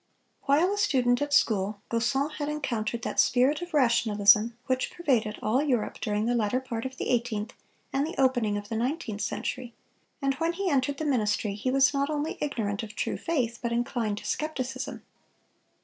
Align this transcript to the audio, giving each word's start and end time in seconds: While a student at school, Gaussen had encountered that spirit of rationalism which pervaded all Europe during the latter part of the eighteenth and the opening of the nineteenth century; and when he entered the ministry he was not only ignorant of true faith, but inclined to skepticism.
While 0.45 0.73
a 0.73 0.79
student 0.79 1.21
at 1.21 1.31
school, 1.31 1.79
Gaussen 1.91 2.31
had 2.39 2.49
encountered 2.49 3.03
that 3.03 3.19
spirit 3.19 3.61
of 3.61 3.71
rationalism 3.71 4.57
which 4.65 4.89
pervaded 4.91 5.37
all 5.43 5.61
Europe 5.61 5.99
during 6.01 6.25
the 6.25 6.33
latter 6.33 6.59
part 6.59 6.87
of 6.87 6.97
the 6.97 7.09
eighteenth 7.09 7.53
and 7.93 8.07
the 8.07 8.19
opening 8.19 8.57
of 8.57 8.67
the 8.67 8.75
nineteenth 8.77 9.21
century; 9.21 9.75
and 10.19 10.33
when 10.39 10.53
he 10.53 10.71
entered 10.71 10.97
the 10.97 11.05
ministry 11.05 11.53
he 11.53 11.69
was 11.69 11.93
not 11.93 12.09
only 12.09 12.39
ignorant 12.41 12.81
of 12.81 12.95
true 12.95 13.15
faith, 13.15 13.59
but 13.61 13.71
inclined 13.71 14.17
to 14.17 14.25
skepticism. 14.25 15.03